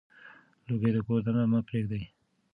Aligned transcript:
لوګي 0.67 0.91
د 0.95 0.97
کور 1.05 1.19
دننه 1.25 1.45
مه 1.51 1.59
پرېږدئ. 1.67 2.03